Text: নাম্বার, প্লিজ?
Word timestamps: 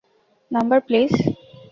নাম্বার, 0.51 0.79
প্লিজ? 0.87 1.11